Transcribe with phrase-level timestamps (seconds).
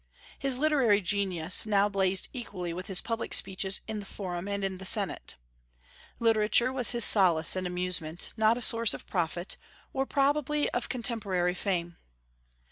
[0.39, 4.79] His literary genius now blazed equally with his public speeches in the Forum and in
[4.79, 5.35] the Senate.
[6.17, 9.57] Literature was his solace and amusement, not a source of profit,
[9.93, 11.97] or probably of contemporary fame.